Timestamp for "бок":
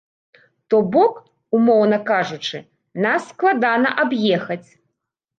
0.93-1.17